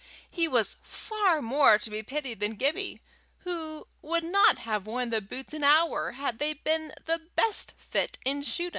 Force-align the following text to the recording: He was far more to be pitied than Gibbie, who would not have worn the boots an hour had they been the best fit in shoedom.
He 0.31 0.47
was 0.47 0.77
far 0.81 1.43
more 1.43 1.77
to 1.77 1.89
be 1.91 2.01
pitied 2.01 2.39
than 2.39 2.55
Gibbie, 2.55 2.99
who 3.41 3.87
would 4.01 4.23
not 4.23 4.57
have 4.57 4.87
worn 4.87 5.11
the 5.11 5.21
boots 5.21 5.53
an 5.53 5.63
hour 5.63 6.13
had 6.13 6.39
they 6.39 6.53
been 6.53 6.91
the 7.05 7.27
best 7.35 7.75
fit 7.77 8.17
in 8.25 8.41
shoedom. 8.41 8.69